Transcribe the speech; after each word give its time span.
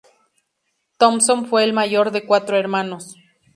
Thompson 0.97 1.45
fue 1.45 1.63
el 1.63 1.73
mayor 1.73 2.09
de 2.09 2.25
cuatro 2.25 2.57
hermanos. 2.57 3.17